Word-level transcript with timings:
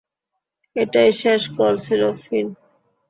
এটাই 0.75 1.11
শেষ 1.21 1.41
কল 1.57 1.73
ছিল, 1.77 2.01
ফিন। 2.23 2.47